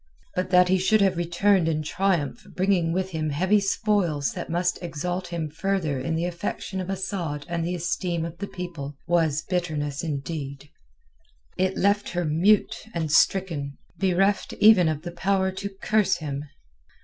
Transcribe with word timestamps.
But 0.33 0.49
that 0.49 0.69
he 0.69 0.79
should 0.79 1.01
have 1.01 1.15
returned 1.15 1.67
in 1.69 1.83
triumph 1.83 2.47
bringing 2.55 2.91
with 2.91 3.11
him 3.11 3.29
heavy 3.29 3.59
spoils 3.59 4.31
that 4.33 4.49
must 4.49 4.81
exalt 4.81 5.27
him 5.27 5.47
further 5.47 5.99
in 5.99 6.15
the 6.15 6.25
affection 6.25 6.81
of 6.81 6.89
Asad 6.89 7.45
and 7.47 7.63
the 7.63 7.75
esteem 7.75 8.25
of 8.25 8.39
the 8.39 8.47
people 8.47 8.95
was 9.05 9.43
bitterness 9.43 10.03
indeed. 10.03 10.71
It 11.55 11.77
left 11.77 12.09
her 12.13 12.25
mute 12.25 12.77
and 12.95 13.11
stricken, 13.11 13.77
bereft 13.99 14.53
even 14.53 14.87
of 14.89 15.03
the 15.03 15.11
power 15.11 15.51
to 15.51 15.69
curse 15.69 16.17
him. 16.17 16.45